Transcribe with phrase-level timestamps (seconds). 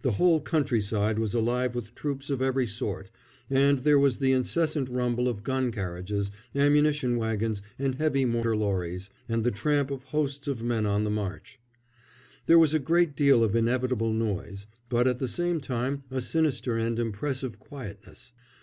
[0.00, 3.10] The whole countryside was alive with troops of every sort,
[3.50, 9.10] and there was the incessant rumble of gun carriages, ammunition wagons and heavy motor lorries,
[9.28, 11.60] and the tramp of hosts of men on the march.
[12.46, 16.78] There was a great deal of inevitable noise, but at the same time a sinister
[16.78, 18.32] and impressive quietness.